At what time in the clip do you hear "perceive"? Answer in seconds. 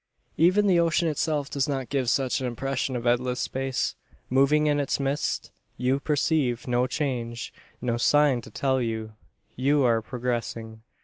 5.99-6.67